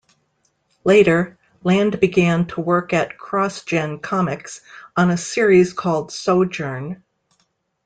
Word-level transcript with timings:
Later, 0.83 1.37
Land 1.63 1.99
began 1.99 2.47
to 2.47 2.61
work 2.61 2.91
at 2.91 3.19
CrossGen 3.19 4.01
Comics, 4.01 4.61
on 4.97 5.11
a 5.11 5.15
series 5.15 5.73
called 5.73 6.11
"Sojourn". 6.11 7.03